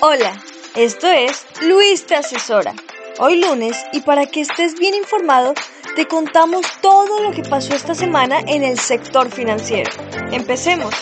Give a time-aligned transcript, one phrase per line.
[0.00, 0.32] Hola,
[0.74, 2.74] esto es Luis te asesora.
[3.18, 5.52] Hoy lunes y para que estés bien informado,
[5.94, 9.90] te contamos todo lo que pasó esta semana en el sector financiero.
[10.32, 10.94] Empecemos.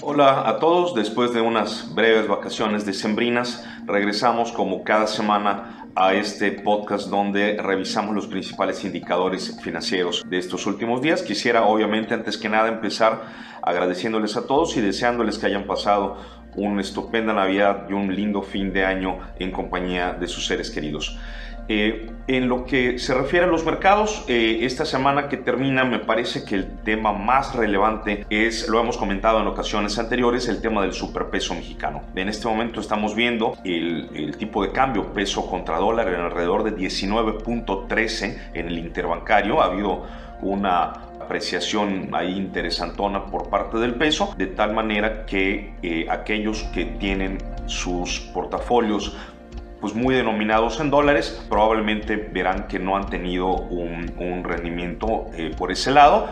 [0.00, 6.50] Hola a todos, después de unas breves vacaciones decembrinas, regresamos como cada semana a este
[6.50, 11.22] podcast donde revisamos los principales indicadores financieros de estos últimos días.
[11.22, 13.22] Quisiera obviamente antes que nada empezar
[13.62, 16.16] agradeciéndoles a todos y deseándoles que hayan pasado
[16.56, 21.16] una estupenda Navidad y un lindo fin de año en compañía de sus seres queridos.
[21.68, 25.98] Eh, en lo que se refiere a los mercados, eh, esta semana que termina me
[25.98, 30.82] parece que el tema más relevante es, lo hemos comentado en ocasiones anteriores, el tema
[30.82, 32.02] del superpeso mexicano.
[32.14, 36.74] En este momento estamos viendo el, tipo de cambio peso contra dólar en alrededor de
[36.74, 39.60] 19.13 en el interbancario.
[39.60, 40.02] Ha habido
[40.40, 46.84] una apreciación ahí interesantona por parte del peso, de tal manera que eh, aquellos que
[46.84, 49.16] tienen sus portafolios
[49.84, 55.70] pues muy denominados en dólares, probablemente verán que no han tenido un, rendimiento eh, por
[55.70, 56.26] ese lado.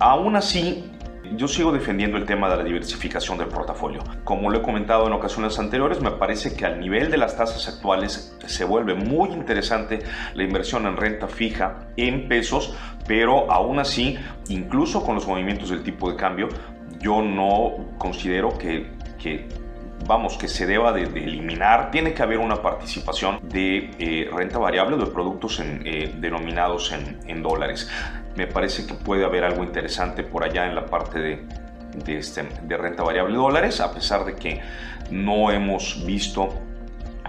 [0.00, 0.90] Aún así,
[1.36, 4.02] yo sigo defendiendo el tema de la diversificación del portafolio.
[4.24, 7.72] Como lo he comentado en ocasiones anteriores, me parece que al nivel de las tasas
[7.72, 10.00] actuales se vuelve muy interesante
[10.34, 15.84] la inversión en renta fija en pesos, pero aún así, incluso con los movimientos del
[15.84, 16.48] tipo de cambio,
[16.98, 18.90] yo no considero que,
[19.22, 19.61] que
[20.06, 24.96] vamos, que se deba de, eliminar, tiene que haber una participación de eh, renta variable
[24.96, 27.88] de productos eh, denominados en, dólares.
[28.36, 31.46] Me parece que puede haber algo interesante por allá en la parte de,
[32.04, 34.60] de, este, de renta variable dólares, a pesar de que
[35.10, 36.48] no hemos visto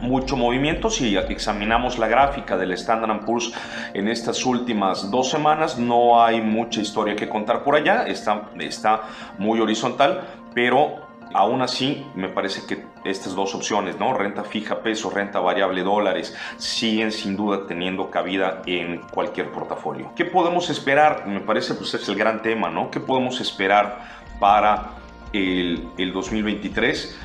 [0.01, 0.89] mucho movimiento.
[0.89, 3.51] Si examinamos la gráfica del Standard Poor's
[3.93, 9.03] en estas últimas dos semanas, no hay mucha historia que contar por allá, está, está
[9.37, 10.21] muy horizontal,
[10.53, 11.02] pero
[11.33, 14.13] Aún así, me parece que estas dos opciones, ¿no?
[14.13, 20.11] renta fija peso, renta variable dólares, siguen sin duda teniendo cabida en cualquier portafolio.
[20.15, 21.25] ¿Qué podemos esperar?
[21.27, 22.91] Me parece pues es el gran tema, ¿no?
[22.91, 24.91] ¿Qué podemos esperar para
[25.33, 27.19] el, 2023?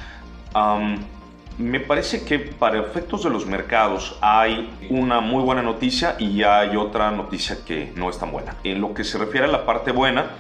[1.59, 6.77] me parece que para efectos de los mercados hay una muy buena noticia y hay
[6.77, 8.55] otra noticia que no es tan buena.
[8.63, 10.31] En lo que se refiere a la parte buena,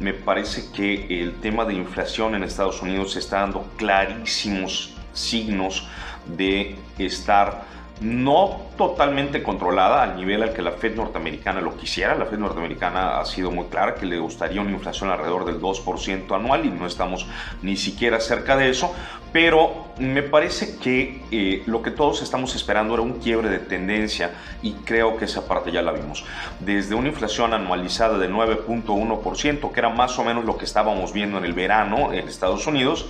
[0.00, 5.88] me parece que el tema de inflación en Estados Unidos está dando clarísimos signos
[6.36, 7.64] de estar
[8.00, 12.14] no totalmente controlada al nivel al que la Fed norteamericana lo quisiera.
[12.14, 16.34] La Fed norteamericana ha sido muy clara que le gustaría una inflación alrededor del 2%
[16.34, 17.26] anual y no estamos
[17.62, 18.94] ni siquiera cerca de eso.
[19.32, 24.30] Pero me parece que eh, lo que todos estamos esperando era un quiebre de tendencia
[24.62, 26.24] y creo que esa parte ya la vimos.
[26.60, 31.36] Desde una inflación anualizada de 9.1%, que era más o menos lo que estábamos viendo
[31.36, 33.06] en el verano en Estados Unidos,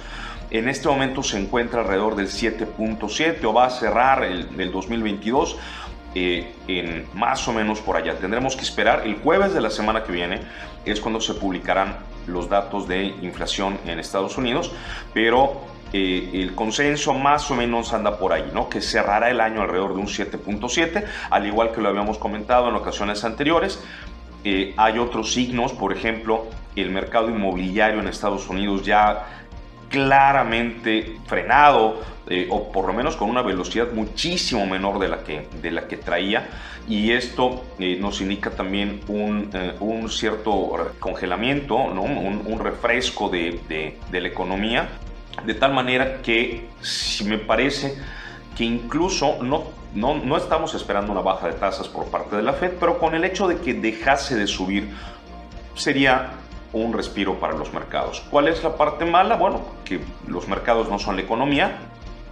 [0.51, 5.57] en este momento se encuentra alrededor del 7.7 o va a cerrar el, 2022
[6.15, 8.19] eh, en más o menos por allá.
[8.19, 10.41] Tendremos que esperar el jueves de la semana que viene
[10.85, 14.73] es cuando se publicarán los datos de inflación en Estados Unidos,
[15.13, 18.69] pero eh, el consenso más o menos anda por ahí, ¿no?
[18.69, 22.75] Que cerrará el año alrededor de un 7.7, al igual que lo habíamos comentado en
[22.75, 23.83] ocasiones anteriores.
[24.45, 29.48] Eh, hay otros signos, por ejemplo, el mercado inmobiliario en Estados Unidos ya
[29.89, 35.49] claramente frenado eh, o por lo menos con una velocidad muchísimo menor de la que,
[35.63, 36.47] de la que traía
[36.87, 42.03] y esto eh, nos indica también un, eh, un cierto congelamiento, ¿no?
[42.03, 43.61] un, refresco de,
[44.11, 44.89] de, la economía,
[45.45, 47.97] de tal manera que si me parece
[48.57, 52.55] que incluso no, no, no estamos esperando una baja de tasas por parte de la
[52.55, 54.89] Fed, pero con el hecho de que dejase de subir
[55.75, 56.31] sería
[56.73, 58.23] un respiro para los mercados.
[58.31, 59.37] ¿Cuál es la parte mala?
[59.37, 61.79] Bueno, que los mercados no son la economía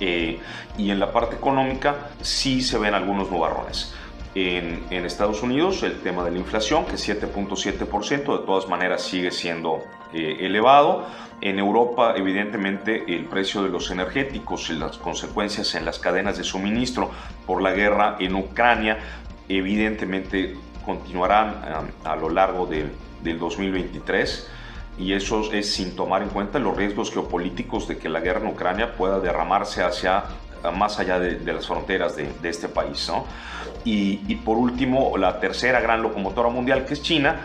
[0.00, 0.38] eh,
[0.76, 3.94] y en la parte económica sí se ven algunos nubarrones.
[4.34, 9.30] En, Estados Unidos el tema de la inflación, que es 7.7%, de todas maneras sigue
[9.30, 9.82] siendo
[10.12, 11.06] eh, elevado.
[11.41, 16.44] En Europa, evidentemente, el precio de los energéticos y las consecuencias en las cadenas de
[16.44, 17.10] suministro
[17.47, 18.98] por la guerra en Ucrania,
[19.48, 20.56] evidentemente
[20.86, 21.56] continuarán
[22.04, 22.86] a, lo largo de,
[23.22, 24.48] del 2023
[24.98, 28.47] y eso es sin tomar en cuenta los riesgos geopolíticos de que la guerra en
[28.47, 30.24] Ucrania pueda derramarse hacia
[30.74, 33.09] más allá de, las fronteras de, este país.
[33.09, 33.24] ¿no?
[33.84, 37.41] Y, por último, la tercera gran locomotora mundial que es China,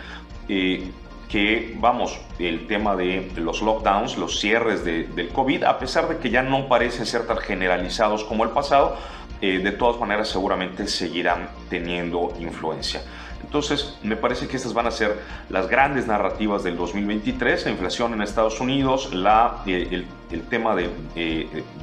[0.47, 0.91] eh,
[1.29, 6.29] que vamos, el tema de los lockdowns, los cierres del COVID, a pesar de que
[6.29, 8.97] ya no parecen ser tan generalizados como el pasado,
[9.41, 13.01] eh, de todas maneras seguramente seguirán teniendo influencia.
[13.43, 18.13] Entonces, me parece que estas van a ser las grandes narrativas del 2023, la inflación
[18.13, 20.05] en Estados Unidos, la, el,
[20.49, 20.89] tema de,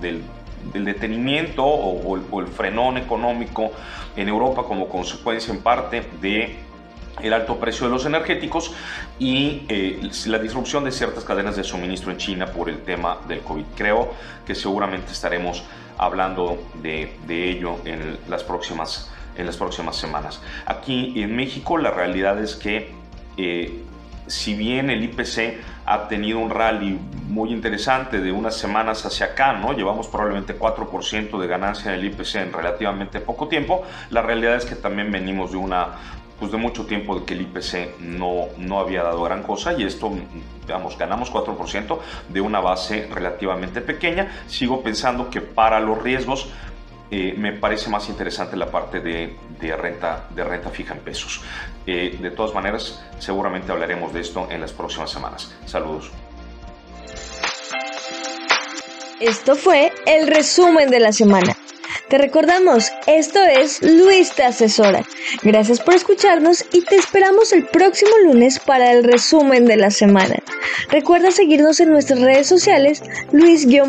[0.00, 0.22] del
[0.72, 3.72] del detenimiento o, el, frenón económico
[4.16, 6.56] en Europa como consecuencia en parte de
[7.22, 8.72] el alto precio de los energéticos
[9.18, 13.40] y eh, la disrupción de ciertas cadenas de suministro en China por el tema del
[13.40, 13.64] COVID.
[13.76, 14.12] Creo
[14.46, 15.64] que seguramente estaremos
[15.96, 20.42] hablando de, ello en las, próximas, en las próximas semanas.
[20.66, 22.92] Aquí en México la realidad es que
[23.36, 23.82] eh,
[24.26, 26.98] si bien el IPC ha tenido un rally
[27.28, 29.72] muy interesante de unas semanas hacia acá, ¿no?
[29.72, 33.84] Llevamos probablemente 4% de ganancia en el IPC en relativamente poco tiempo.
[34.10, 35.88] La realidad es que también venimos de una
[36.38, 39.82] pues de mucho tiempo de que el IPC no, no había dado gran cosa y
[39.82, 40.12] esto,
[40.62, 41.98] digamos, ganamos 4%
[42.28, 44.30] de una base relativamente pequeña.
[44.46, 46.48] Sigo pensando que para los riesgos
[47.10, 49.36] eh, me parece más interesante la parte de,
[49.76, 51.40] renta, de renta fija en pesos.
[51.86, 55.54] Eh, de todas maneras, seguramente hablaremos de esto en las próximas semanas.
[55.64, 56.10] Saludos.
[59.20, 61.56] Esto fue el resumen de la semana.
[62.08, 65.04] Te recordamos, esto es Luis te asesora.
[65.42, 70.36] Gracias por escucharnos y te esperamos el próximo lunes para el resumen de la semana.
[70.90, 73.02] Recuerda seguirnos en nuestras redes sociales,
[73.32, 73.80] Luis-te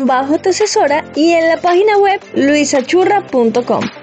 [0.48, 3.99] asesora y en la página web luisachurra.com.